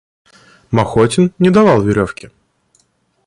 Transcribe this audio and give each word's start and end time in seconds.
Махотин 0.71 1.31
не 1.37 1.51
давал 1.51 1.83
веревки. 1.83 2.31